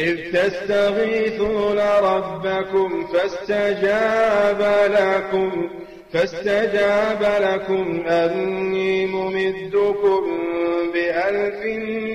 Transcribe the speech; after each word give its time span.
إذ 0.00 0.32
تستغيثون 0.32 1.78
ربكم 2.02 3.06
فاستجاب 3.06 4.60
لكم 4.90 5.70
فاستجاب 6.12 7.22
لكم 7.40 8.06
أني 8.06 9.06
ممدكم 9.06 10.22
بألف 10.94 11.64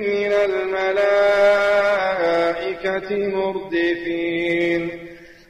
من 0.08 0.34
الملائكة 0.34 1.38
مردفين. 3.28 5.12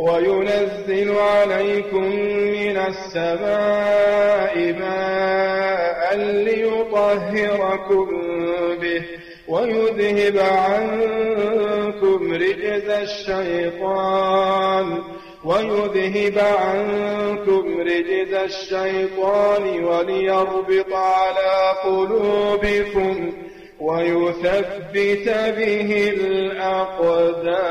وينزل 0.00 1.18
عليكم 1.18 2.04
من 2.56 2.76
السماء 2.76 4.54
ماء 4.72 6.16
ليطهركم 6.16 8.08
به 8.80 9.02
ويذهب 9.48 10.38
عنكم 10.38 12.32
رجز 12.32 12.88
الشيطان 12.88 14.18
ويذهب 15.44 16.38
عنكم 16.38 17.80
رجز 17.80 18.34
الشيطان 18.34 19.84
وليربط 19.84 20.92
على 20.92 21.74
قلوبكم 21.84 23.32
ويثبت 23.80 25.28
به 25.58 25.90
الأقدام. 26.16 27.70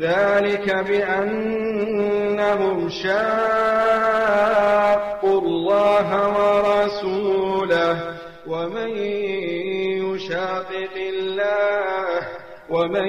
ذلك 0.00 0.74
بأنهم 0.88 1.88
شاقوا 2.88 3.18
الله 5.40 6.08
ورسوله 6.38 7.96
ومن 8.46 8.96
يشاقق 10.06 10.94
الله 10.96 12.28
ومن 12.70 13.08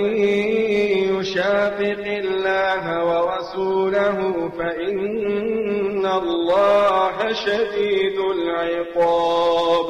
يشاقق 1.19 2.03
الله 2.05 3.05
ورسوله 3.05 4.49
فإن 4.57 6.05
الله 6.05 7.33
شديد 7.33 8.19
العقاب. 8.19 9.89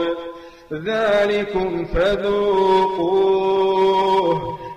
ذلكم 0.73 1.85
فذوقوه. 1.85 3.29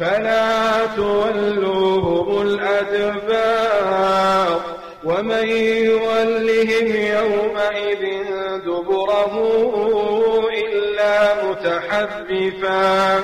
فلا 0.00 0.86
تولوهم 0.96 2.42
الأدبار 2.42 3.80
ومن 5.04 5.48
يولهم 5.84 6.86
يومئذ 6.96 8.02
دبره 8.64 9.34
إلا 10.66 11.44
متحرفا 11.44 13.20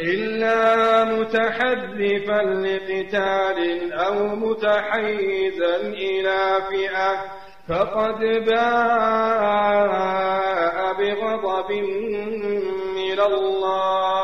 إلا 0.00 1.04
متحرفا 1.04 2.42
لقتال 2.42 3.92
أو 3.92 4.14
متحيزا 4.36 5.76
إلى 5.76 6.58
فئة 6.70 7.12
فقد 7.68 8.18
باء 8.46 9.60
بغضب 10.98 11.70
من 12.96 13.20
الله. 13.20 14.19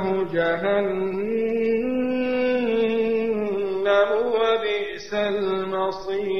ومأواه 0.00 0.26
جهنم 0.32 1.60
وبئس 4.34 5.14
المصير 5.14 6.30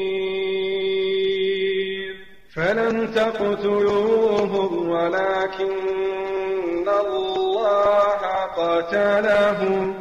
فلم 2.54 3.06
تقتلوهم 3.06 4.90
ولكن 4.90 6.88
الله 6.88 8.20
قتلهم 8.56 9.94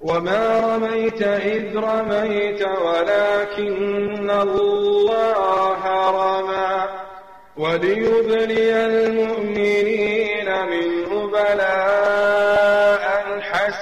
وما 0.00 0.60
رميت 0.60 1.22
إذ 1.22 1.76
رميت 1.76 2.62
ولكن 2.62 4.30
الله 4.30 5.82
رمى 6.10 6.88
وليبلي 7.56 8.86
المؤمنين 8.86 10.48
منه 10.70 10.95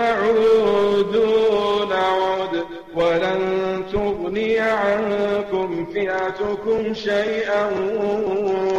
تعودوا 0.00 1.84
نعد 1.84 2.64
ولن 2.94 3.84
تغني 3.92 4.58
عنكم 4.58 5.86
فئتكم 5.94 6.94
شيئا 6.94 7.66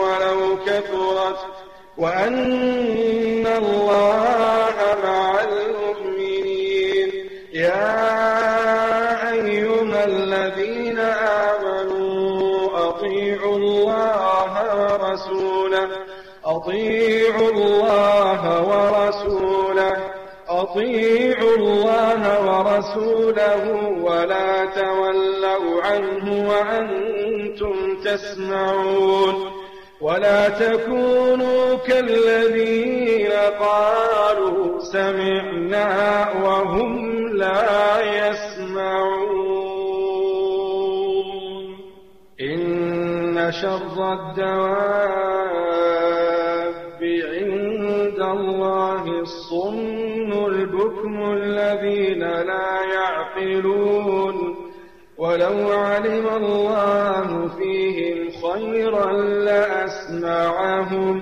ولو 0.01 0.57
كثرت. 0.65 1.37
وأن 1.97 3.47
الله 3.47 4.75
مع 5.03 5.39
المؤمنين. 5.43 7.09
يا 7.53 8.11
أيها 9.31 10.03
الذين 10.05 10.99
آمنوا 11.49 12.89
أطيعوا 12.89 13.57
الله 13.57 14.53
ورسوله. 14.81 15.89
أطيعوا 16.45 17.49
الله 17.51 18.61
ورسوله. 18.61 19.10
أطيعوا 20.71 21.55
الله 21.57 22.21
ورسوله 22.47 23.63
ولا 24.03 24.65
تولوا 24.65 25.83
عنه 25.83 26.49
وأنتم 26.49 27.75
تسمعون 28.03 29.51
ولا 30.01 30.49
تكونوا 30.49 31.75
كالذين 31.87 33.31
قالوا 33.59 34.79
سمعنا 34.79 36.31
وهم 36.43 37.27
لا 37.27 37.99
يسمعون 38.29 39.41
إن 42.41 43.51
شر 43.51 44.13
الدواب 44.13 46.00
الذين 51.33 52.19
لا 52.19 52.69
يعقلون 52.93 54.55
ولو 55.17 55.71
علم 55.71 56.27
الله 56.27 57.47
فيهم 57.57 58.29
خيرا 58.29 59.11
لأسمعهم 59.21 61.13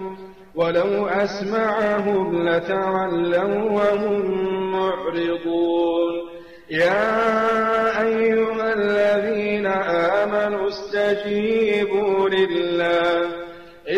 ولو 0.56 1.08
أسمعهم 1.08 2.48
لتولوا 2.48 3.72
وهم 3.72 4.24
معرضون. 4.72 6.30
يا 6.72 8.02
أيها 8.02 8.74
الذين 8.74 9.66
آمنوا 9.68 10.68
استجيبوا 10.68 12.30
لله 12.30 13.39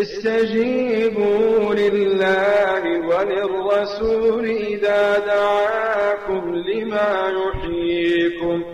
استجيبوا 0.02 1.74
لله 1.74 2.82
وللرسول 3.08 4.44
إذا 4.44 5.18
دعاكم 5.18 6.54
لما 6.54 7.32
يحييكم. 7.38 8.64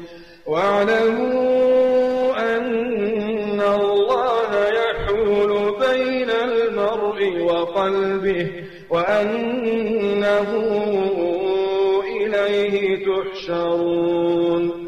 واعلموا 0.46 2.56
أن 2.56 3.60
الله 3.60 4.50
يحول 4.68 5.74
بين 5.80 6.30
المرء 6.30 7.42
وقلبه 7.42 8.50
وأنه 8.90 10.50
إليه 12.16 13.06
تحشرون. 13.06 14.87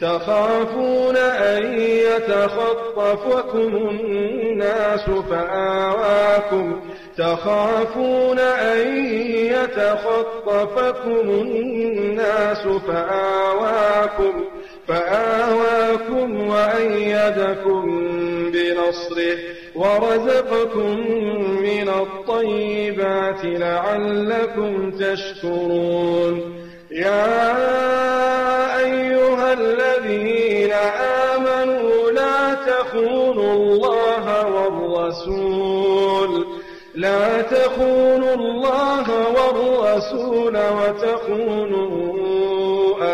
تخافون 0.00 1.16
أن 1.16 1.80
يتخطفكم 1.80 3.76
الناس 3.76 5.10
فآواكم. 5.30 6.80
تخافون 7.18 8.38
أن 8.38 9.06
يتخطفكم 9.26 11.30
الناس 11.30 12.66
فآواكم. 12.66 14.44
فآواكم 14.88 16.48
وأيدكم 16.48 17.84
بنصره 18.50 19.38
ورزقكم 19.74 20.98
من 21.62 21.88
الطيبات 21.88 23.44
لعلكم 23.44 24.90
تشكرون. 24.90 26.63
يا 26.94 28.76
أيها 28.78 29.52
الذين 29.52 30.72
آمنوا 31.32 32.10
لا 32.10 32.54
تخونوا 32.54 33.52
الله 33.52 34.46
والرسول 34.46 36.46
لا 36.94 37.42
تخونوا 37.42 38.34
الله 38.34 39.06
والرسول 39.28 40.56
وتخونوا 40.56 42.14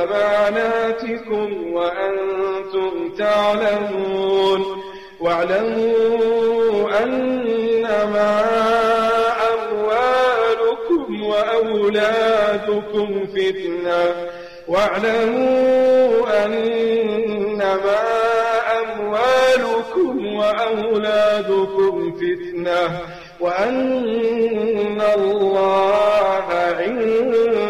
أماناتكم 0.02 1.72
وأنتم 1.72 3.12
تعلمون 3.18 4.64
واعلموا 5.20 7.02
أنما 7.02 8.44
وأولادكم 11.40 13.26
فتنة 13.26 14.14
واعلموا 14.68 16.44
أنما 16.46 18.00
أموالكم 18.82 20.34
وأولادكم 20.34 22.12
فتنة 22.12 23.00
وأن 23.40 25.00
الله 25.16 26.46
عنده 26.78 27.69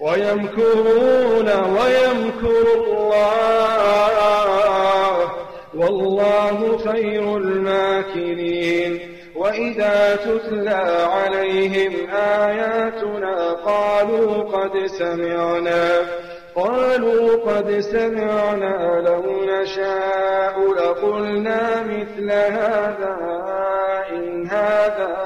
ويمكرون 0.00 1.48
ويمكر 1.48 2.66
الله. 2.74 3.16
والله 5.74 6.78
خير 6.78 7.36
الماكرين. 7.36 9.00
وإذا 9.36 10.16
تتلى 10.16 11.08
عليهم 11.10 12.10
آياتنا 12.10 13.52
قالوا 13.52 14.42
قد 14.42 14.86
سمعنا. 14.86 16.02
قالوا 16.56 17.36
قد 17.36 17.80
سمعنا 17.80 19.02
لو 19.06 19.22
نشاء 19.44 20.72
لقلنا 20.72 21.82
مثل 21.82 22.30
هذا 22.30 23.16
إن 24.10 24.46
هذا 24.46 25.16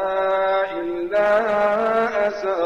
إلا 0.83 1.41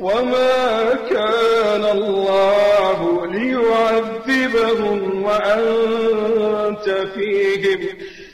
وما 0.00 0.94
كان 1.10 1.84
الله 1.84 3.26
ليعذبهم 3.26 5.24
وأنت 5.24 6.90
فيهم 7.14 7.80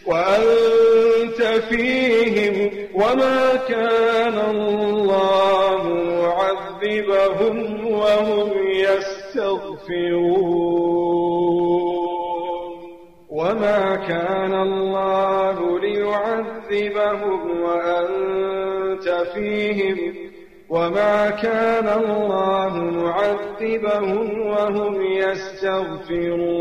وأنت 0.06 1.42
فيهم 1.68 2.71
وما 2.94 3.56
كان 3.68 4.38
الله 4.50 5.83
معذبهم 6.23 7.87
وهم 7.87 8.52
يستغفرون 8.75 10.35
وما 13.30 13.97
كان 14.09 14.54
الله 14.54 15.80
ليعذبهم 15.80 17.61
وأنت 17.62 19.26
فيهم 19.35 20.24
وما 20.75 21.31
كان 21.31 21.88
الله 21.88 22.75
معذبهم 22.75 24.47
وهم 24.47 25.02
يستغفرون 25.02 26.54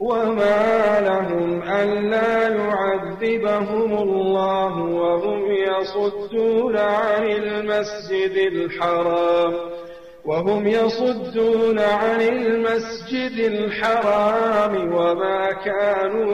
وما 0.00 1.00
لهم 1.00 1.62
ألا 1.62 2.48
يعذبهم 2.48 3.98
الله 3.98 4.78
وهم 4.78 5.52
يصدون 5.52 6.76
عن 6.76 7.24
المسجد 7.24 8.36
الحرام 8.52 9.54
وهم 10.24 10.66
يصدون 10.66 11.78
عن 11.78 12.20
المسجد 12.20 13.38
الحرام 13.38 14.94
وما 14.94 15.52
كانوا 15.52 16.28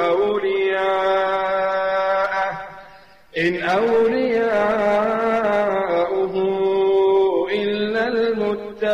أولياءه. 0.00 1.46
إن 3.38 3.62
أولياؤه 3.62 5.35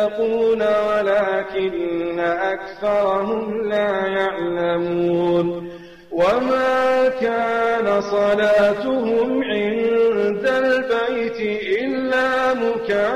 المتقون 0.03 0.61
ولكن 0.61 2.19
أكثرهم 2.19 3.61
لا 3.61 4.07
يعلمون 4.07 5.69
وما 6.11 7.09
كان 7.21 8.01
صلاتهم 8.01 9.43
عند 9.43 10.45
البيت 10.45 11.39
إلا 11.79 12.53
مكاء 12.53 13.13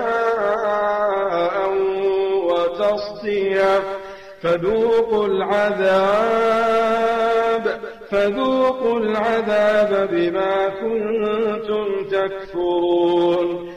وتصديا 2.44 3.80
فذوقوا 4.42 5.28
العذاب 5.28 6.58
فذوقوا 8.10 9.00
العذاب 9.00 10.10
بما 10.12 10.70
كنتم 10.70 12.06
تكفرون. 12.12 13.77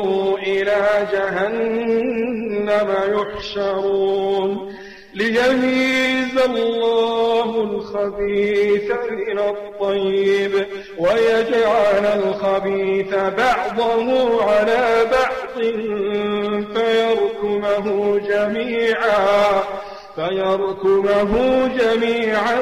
إلى 0.71 1.07
جهنم 1.11 2.89
يحشرون 3.17 4.51
ليميز 5.13 6.37
الله 6.45 7.63
الخبيث 7.63 8.91
من 8.91 9.39
الطيب 9.39 10.65
ويجعل 10.97 12.05
الخبيث 12.05 13.13
بعضه 13.15 14.43
على 14.43 14.85
بعض 15.11 15.57
فيركمه 16.73 17.87
جميعا 18.17 19.63
فيركمه 20.15 21.31
جميعا 21.77 22.61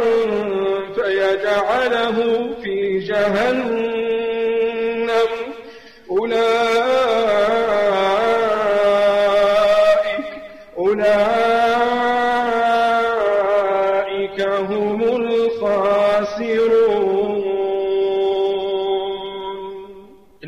فيجعله 0.95 2.17
في 2.63 2.99
جهنم. 2.99 3.89
أولئك 6.11 6.88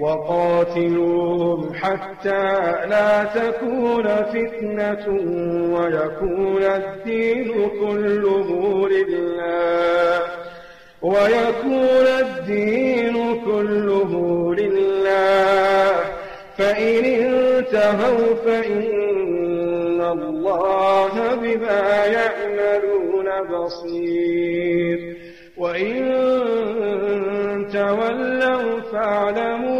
وقاتلوهم 0.00 1.74
حتى 1.74 2.46
لا 2.86 3.24
تكون 3.24 4.04
فتنة 4.04 5.06
ويكون 5.74 6.62
الدين 6.62 7.70
كله 7.80 8.88
لله. 8.88 10.20
ويكون 11.02 12.06
الدين 12.06 13.44
كله 13.44 14.12
لله. 14.54 15.90
فإن 16.58 17.04
انتهوا 17.04 18.34
فإن 18.44 20.00
الله 20.00 21.34
بما 21.34 22.04
يعملون 22.06 23.28
بصير. 23.50 25.16
وإن 25.56 26.00
تولوا 27.72 28.80
فاعلموا 28.92 29.79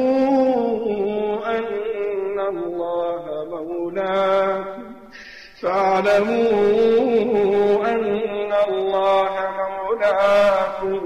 فاعلموا 6.19 7.87
أن 7.87 8.51
الله 8.69 9.31
مولاكم. 9.61 11.03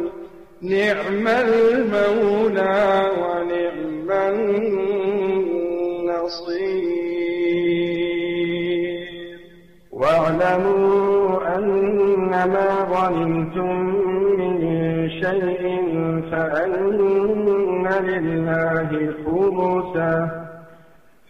نعم 0.62 1.26
المولى 1.28 2.76
ونعم 3.20 4.10
النصير. 4.34 4.84
واعلموا 9.92 11.56
أنما 11.56 12.68
غنمتم 12.90 13.74
من 14.38 14.54
شيء 15.10 15.64
فأن 16.30 17.86
لله 17.86 18.90
خمسه 19.26 20.43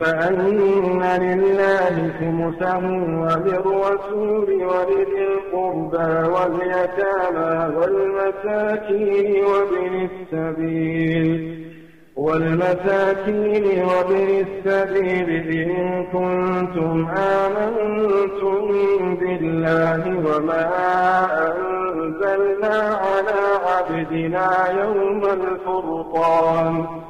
فأن 0.04 1.02
لله 1.22 2.10
خمسه 2.20 2.78
وللرسول 3.22 4.48
ولذي 4.50 5.24
القربى 5.32 6.28
واليتامى 6.28 7.76
والمساكين 7.76 9.44
وابن 9.44 10.08
السبيل 10.10 11.64
والمساكين 12.16 13.84
وابن 13.84 14.44
السبيل 14.46 15.30
إن 15.52 16.04
كنتم 16.04 17.08
آمنتم 17.18 18.68
بالله 19.14 20.02
وما 20.26 20.70
أنزلنا 21.46 22.98
على 23.04 23.40
عبدنا 23.66 24.50
يوم 24.82 25.24
الفرقان 25.24 27.03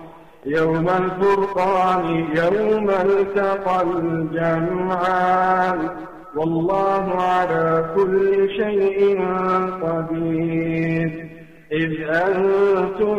يوم 0.46 0.88
الفرقان 0.88 2.26
يوم 2.36 2.90
التقى 2.90 3.82
الجمعان. 3.82 5.78
والله 6.36 7.14
على 7.22 7.84
كل 7.96 8.48
شيء 8.50 9.22
قدير. 9.82 11.30
إذ 11.72 11.92
أنتم 12.08 13.16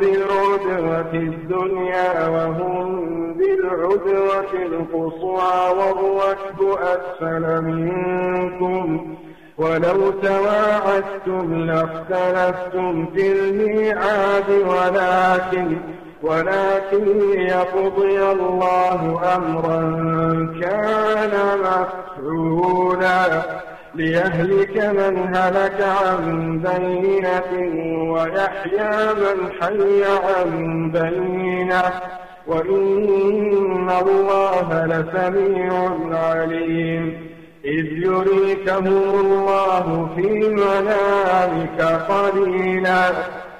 بالعدوة 0.00 1.12
الدنيا 1.14 2.28
وهم 2.28 3.12
بالعدوة 3.34 4.52
القصوى 4.66 5.54
والركب 5.78 6.78
أسفل 6.82 7.64
منكم. 7.64 9.16
ولو 9.58 10.10
تواعدتم 10.10 11.54
لاختلفتم 11.54 13.06
في 13.06 13.32
الميعاد 13.32 14.50
ولكن 14.50 15.76
ولكن 16.22 17.18
ليقضي 17.36 18.22
الله 18.22 19.20
أمرا 19.36 19.80
كان 20.62 21.32
مفعولا 21.58 23.42
ليهلك 23.94 24.76
من 24.76 25.36
هلك 25.36 25.86
عن 26.04 26.58
بينة 26.58 27.50
ويحيى 28.12 29.14
من 29.14 29.52
حي 29.60 30.04
عن 30.04 30.90
بينة. 30.90 31.82
وإن 32.46 33.90
الله 34.02 34.86
لسميع 34.86 35.90
عليم. 36.12 37.32
إذ 37.64 37.86
يريكهم 37.86 38.86
الله 38.86 40.08
في 40.16 40.48
منامك 40.48 41.82
قليلا. 41.82 43.12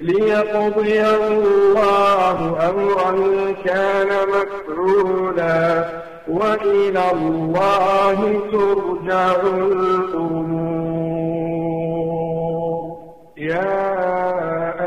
ليقضي 0.00 1.00
الله 1.00 2.38
أمرا 2.70 3.10
كان 3.64 4.08
مفعولا 4.28 5.84
وإلى 6.28 7.04
الله 7.12 8.18
ترجع 8.52 9.36
الأمور. 9.42 10.60
يا 13.36 13.80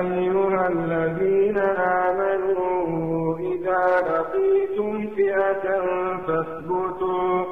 أيها 0.01 0.67
الذين 0.67 1.57
آمنوا 2.07 3.37
إذا 3.39 3.83
لقيتم 4.09 5.07
فئة 5.15 5.65
فاثبتوا 6.27 7.45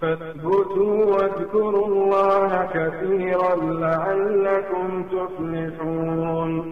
فاثبتوا 0.00 1.04
واذكروا 1.04 1.86
الله 1.86 2.50
كثيرا 2.74 3.54
لعلكم 3.56 5.04
تفلحون. 5.04 6.71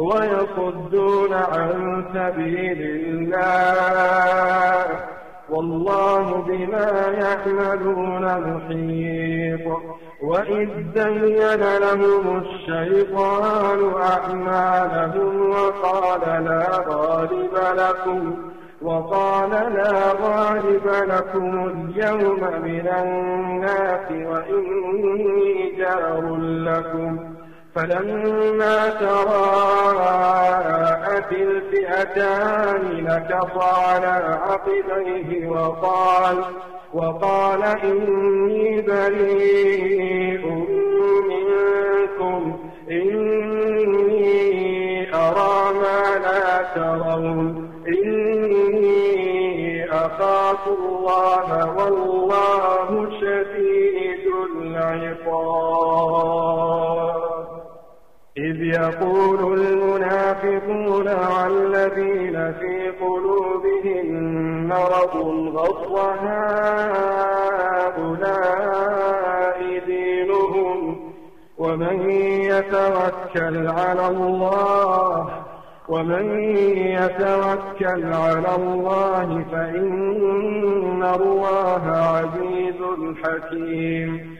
ويصدون 0.00 1.32
عن 1.32 2.04
سبيل 2.14 2.82
الله. 2.82 4.84
والله 5.50 6.44
بما 6.48 6.90
يعملون 7.18 8.24
محيط. 8.24 9.66
وإذ 10.22 10.68
زين 10.94 11.78
لهم 11.78 12.36
الشيطان 12.36 13.92
أعمالهم 14.02 15.50
وقال 15.50 16.44
لا 16.44 16.84
غالب 16.88 17.54
لكم 17.54 18.36
وقال 18.82 19.50
لا 19.50 20.12
غالب 20.22 20.86
لكم 20.86 21.68
اليوم 21.68 22.40
من 22.62 22.88
الناس 22.88 24.10
وإني 24.10 25.72
جار 25.78 26.36
لكم. 26.40 27.39
فلما 27.74 28.88
تراءت 29.00 30.40
الفئتان 31.32 33.04
نكص 33.04 33.56
على 33.64 34.38
عقبيه 34.46 35.48
وقال 35.48 36.44
وقال 36.94 37.62
إني 37.62 38.80
بريء 38.82 40.46
منكم 41.28 42.58
إني 42.90 44.20
أرى 45.14 45.72
ما 45.74 46.18
لا 46.18 46.62
ترون 46.74 47.70
إني 47.88 49.90
أخاف 49.92 50.68
الله 50.68 51.74
والله 51.76 53.10
شديد 53.20 54.24
العقاب. 54.62 55.70
إذ 58.40 58.62
يقول 58.62 59.60
المنافقون 59.60 61.08
والذين 61.08 62.52
في 62.52 62.90
قلوبهم 63.00 64.06
مرض 64.68 65.16
غض 65.56 65.98
هؤلاء 67.82 68.20
دينهم 69.86 70.96
ومن 71.58 72.10
يتوكل 72.40 73.68
على 73.68 74.06
الله 74.06 75.28
ومن 75.88 76.48
يتوكل 76.76 78.12
على 78.12 78.54
الله 78.56 79.44
فإن 79.52 81.02
الله 81.02 81.82
عزيز 81.86 82.80
حكيم 83.24 84.39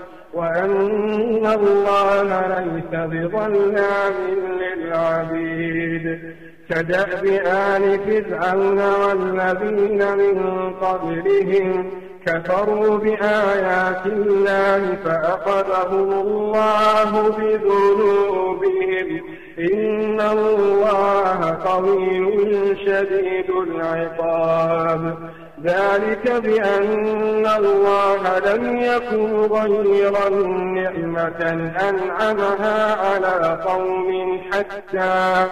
وأن 0.33 1.45
الله 1.45 2.23
ليس 2.23 2.91
بظلام 2.91 4.13
للعبيد 4.61 6.35
كدأب 6.69 7.25
آل 7.45 7.99
فرعون 7.99 8.79
والذين 8.79 10.17
من 10.17 10.37
قبلهم 10.73 11.91
كفروا 12.25 12.97
بآيات 12.97 14.05
الله 14.05 14.95
فأخذهم 15.05 16.11
الله 16.11 17.29
بذنوبهم 17.37 19.21
إن 19.59 20.21
الله 20.21 21.57
قوي 21.65 22.75
شديد 22.85 23.49
العقاب 23.49 25.17
ذلك 25.63 26.31
بأن 26.31 27.47
الله 27.47 28.39
لم 28.39 28.77
يكن 28.77 29.35
غير 29.35 30.29
نعمة 30.75 31.71
أنعمها 31.89 32.95
على 32.95 33.59
قوم 33.65 34.41
حتى 34.51 35.45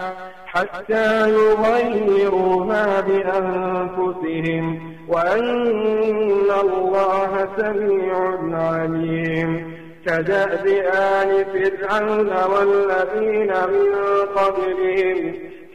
حتى 0.45 1.29
يغيروا 1.29 2.65
ما 2.65 2.99
بأنفسهم 2.99 4.95
وأن 5.07 6.51
الله 6.61 7.47
سميع 7.57 8.39
عليم 8.53 9.79
كدأب 10.05 10.67
آل 10.93 11.45
فرعون 11.45 12.29
والذين 12.53 13.47
من 13.47 13.95
قبلهم 14.35 15.33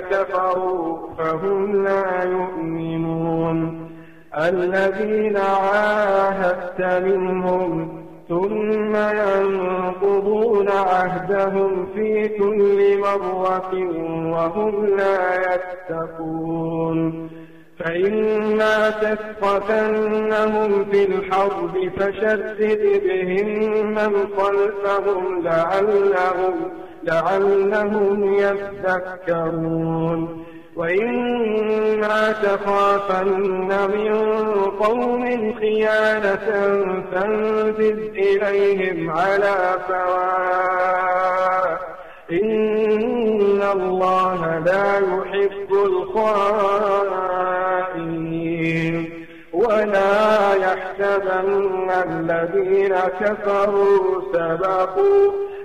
كفروا 0.00 0.98
فهم 1.18 1.84
لا 1.84 2.24
يؤمنون. 2.24 3.90
الذين 4.38 5.36
عاهدت 5.36 7.04
منهم 7.04 8.04
ثم 8.28 8.96
ينقضون 8.96 10.68
عهدهم 10.68 11.86
في 11.94 12.28
كل 12.28 12.98
مرة 12.98 13.72
وهم 14.32 14.86
لا 14.86 15.54
يتقون. 15.54 17.28
فإما 17.78 18.90
تثقفنهم 18.90 20.84
في 20.84 21.04
الحرب 21.04 21.90
فشدد 21.96 23.00
بهم 23.04 23.48
من 23.86 24.12
خلفهم 24.38 25.42
لعلهم, 25.42 26.54
لعلهم 27.06 28.34
يذكرون. 28.34 30.44
وإما 30.76 32.32
تخافن 32.32 33.90
من 33.90 34.14
قوم 34.64 35.54
خيانة 35.54 36.48
فانبذ 37.12 37.98
إليهم 38.16 39.10
على 39.10 39.78
سواء. 39.88 41.80
إن 42.32 43.62
الله 43.72 44.62
لا 44.66 44.98
يحب 44.98 45.72
الخائنين. 45.72 46.74
ولا 49.52 50.54
يحسبن 50.54 51.90
الذين 51.90 52.94
كفروا 53.20 54.22
سبقوا 54.32 55.32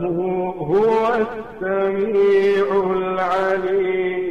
إنه 0.00 0.54
هو 0.58 1.14
السميع 1.14 2.66
العليم 2.96 4.30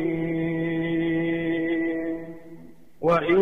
وإن 3.02 3.40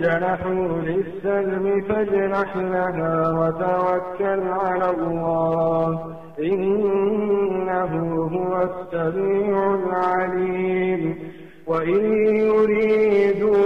جنحوا 0.00 0.80
للسلم 0.80 1.80
فاجنح 1.88 2.56
لها 2.56 3.32
وتوكل 3.38 4.42
على 4.48 4.90
الله 4.90 6.16
إنه 6.38 7.92
هو 8.32 8.62
السميع 8.62 9.74
العليم 9.74 11.32
وإن 11.66 12.04
يريدوا 12.36 13.62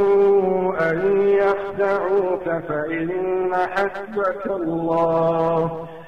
أن 0.91 0.99
يخدعوك 1.29 2.45
فإن 2.69 3.55
حسبك 3.55 4.47
الله 4.47 5.87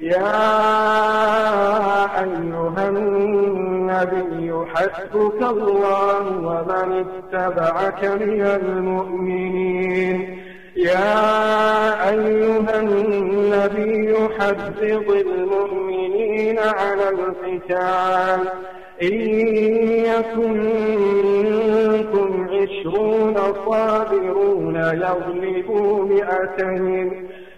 يا 0.00 0.30
أيها 2.20 2.88
النبي 2.88 4.54
حسبك 4.74 5.42
الله 5.42 6.20
ومن 6.20 7.04
اتبعك 7.04 8.04
من 8.04 8.40
المؤمنين. 8.40 10.38
يا 10.76 12.08
أيها 12.10 12.80
النبي 12.80 14.16
حذب 14.38 15.10
المؤمنين 15.10 16.58
على 16.58 17.08
القتال. 17.08 18.48
إن 19.02 19.18
يكن 20.04 20.58
منكم 21.34 22.48
عشرون 22.50 23.34
صابرون 23.66 24.76
يغلبوا 24.76 26.04
مئتين. 26.04 27.29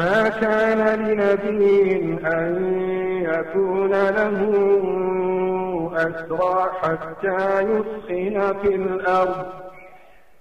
ما 0.00 0.28
كان 0.28 1.08
لنبي 1.08 2.18
أن 2.24 2.54
يكون 3.22 3.90
له 3.90 4.40
أسرى 5.96 6.70
حتى 6.82 7.60
يسخن 7.60 8.54
في 8.62 8.74
الأرض. 8.74 9.46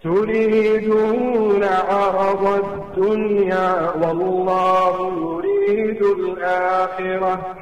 تريدون 0.04 1.63
عرض 1.63 2.63
الدنيا 2.63 3.91
والله 4.02 5.13
يريد 5.17 6.02
الآخرة. 6.02 7.56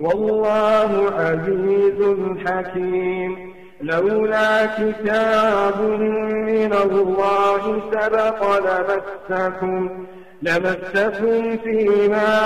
والله 0.00 1.12
عزيز 1.18 2.16
حكيم. 2.46 3.52
لولا 3.80 4.66
كتاب 4.66 5.82
من 6.20 6.72
الله 6.72 7.82
سبق 7.92 8.58
لمسكم. 8.58 10.06
لمسكم 10.42 11.56
فيما 11.56 12.36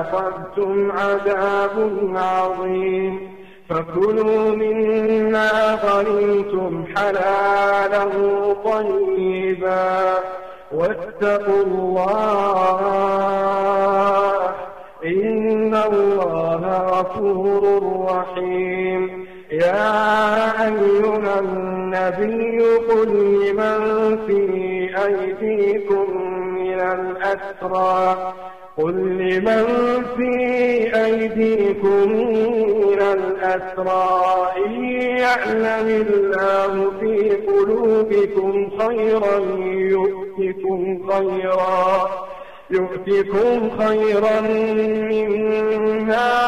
أخذتم 0.00 0.92
عذاب 0.92 2.00
عظيم. 2.16 3.30
فكلوا 3.68 4.50
مما 4.50 5.50
غنمتم 5.84 6.84
حلالا 6.96 8.04
طيبا 8.64 10.14
واتقوا 10.72 11.62
الله 11.64 12.80
إن 15.04 15.74
الله 15.74 16.62
غفور 16.90 17.62
رحيم. 18.10 19.19
يا 19.52 20.66
أيها 20.66 21.40
النبي 21.40 22.60
قل 22.60 23.08
لمن 23.08 24.18
في 24.26 24.42
أيديكم 25.04 26.06
من 26.54 26.80
الأسرى؟ 26.80 28.32
قل 28.76 28.94
لمن 28.94 29.64
في 30.16 30.34
أيديكم 31.04 32.12
من 32.86 33.02
الأسرى؟ 33.02 34.46
إن 34.66 34.84
يعلم 35.18 36.06
الله 36.10 36.90
في 37.00 37.30
قلوبكم 37.30 38.70
خيرا 38.78 39.38
يؤتكم 39.66 41.10
خيرا. 41.12 42.29
يؤتكم 42.70 43.70
خيرا 43.78 44.40
مما 45.10 46.40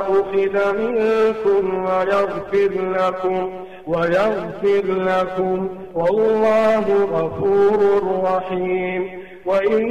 أخذ 0.00 0.76
منكم 0.78 1.84
ويغفر 1.84 2.70
لكم 2.98 3.50
ويغفر 3.86 4.82
لكم. 4.86 5.68
والله 5.94 7.04
غفور 7.04 8.02
رحيم. 8.24 9.24
وإن 9.46 9.86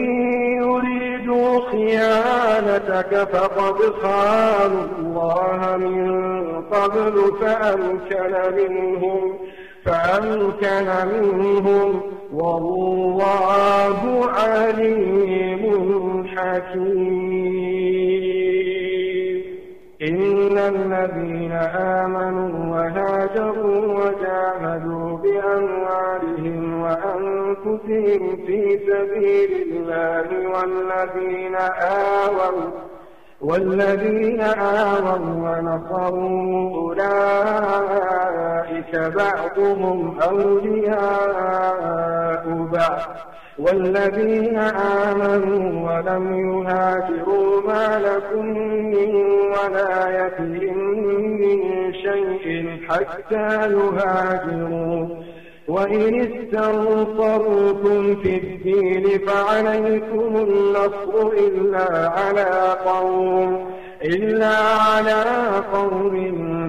يريدوا 0.64 1.60
خيانتك 1.72 3.28
فقد 3.34 3.76
خانوا 4.04 4.86
الله 5.00 5.78
من 5.78 6.62
قبل 6.62 7.34
فأمكن 7.42 8.56
منهم. 8.56 9.38
فأمكن 9.86 10.88
منهم 11.14 12.02
والله 12.34 14.26
عليم 14.26 15.64
حكيم 16.28 17.64
إن 20.02 20.58
الذين 20.58 21.52
آمنوا 21.76 22.76
وهاجروا 22.76 23.86
وجاهدوا 24.00 25.18
بأموالهم 25.18 26.82
وأنفسهم 26.82 28.22
في 28.48 28.80
سبيل 28.88 29.52
الله 29.72 30.28
والذين 30.50 31.56
آووا 31.82 32.72
والذين 33.42 34.42
آووا 34.42 35.18
ونصروا 35.44 36.76
أولئك 36.76 38.33
بعضهم 38.96 40.20
أولياء 40.22 41.88
بعض. 42.74 43.02
والذين 43.60 44.58
آمنوا 45.08 45.92
ولم 45.92 46.26
يهاجروا 46.34 47.62
ما 47.68 48.00
لكم 48.00 48.46
من 48.92 49.12
ولايتهم 49.54 50.78
من 51.42 51.60
شيء 51.94 52.44
حتى 52.90 53.48
يهاجروا. 53.72 55.08
وإن 55.68 56.22
استنصروكم 56.22 58.16
في 58.16 58.38
الدين 58.38 59.20
فعليكم 59.28 60.36
النصر 60.36 61.28
إلا 61.28 62.10
على 62.10 62.78
قوم 62.86 63.74
إلا 64.04 64.58
على 64.58 65.24
قوم 65.74 66.14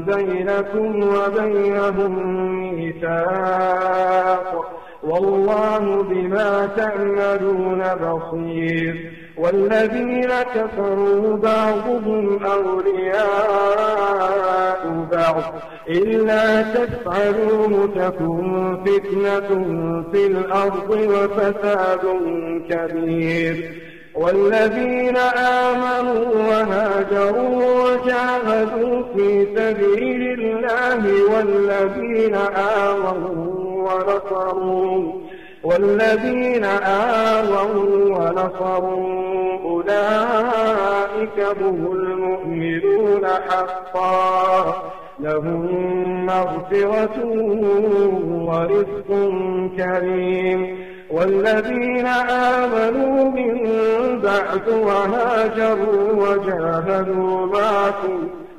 بينكم 0.04 1.02
وبينهم 1.02 2.12
ميثاق. 2.74 4.70
والله 5.02 6.02
بما 6.02 6.68
تعملون 6.76 7.82
بصير. 7.94 9.12
والذين 9.36 10.28
كفروا 10.54 11.36
بعضهم 11.36 12.44
أولياء 12.44 13.24
بعض. 15.12 15.42
إلا 15.88 16.62
تفعلوا 16.62 17.86
تكن 17.86 18.78
فتنة 18.84 19.48
في 20.12 20.26
الأرض 20.26 20.90
وفساد 20.90 22.00
كبير. 22.70 23.84
والذين 24.14 25.16
آمنوا 25.36 26.24
وهاجروا 26.34 26.83
والذين 31.34 32.34
آمنوا 32.56 33.90
ونصروا 33.90 35.12
والذين 35.64 36.64
آووا 36.64 38.18
ونصروا 38.18 39.58
أولئك 39.64 41.40
هم 41.60 41.92
المؤمنون 41.92 43.26
حقا. 43.26 44.74
لهم 45.20 45.66
مغفرة 46.26 47.24
ورزق 48.48 49.32
كريم. 49.76 50.78
والذين 51.10 52.06
آمنوا 52.30 53.30
من 53.30 53.68
بعد 54.20 54.68
وهاجروا 54.68 56.12
وجاهدوا 56.12 57.46
معكم 57.46 58.43